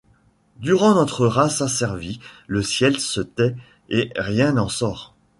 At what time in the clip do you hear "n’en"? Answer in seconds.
4.53-4.67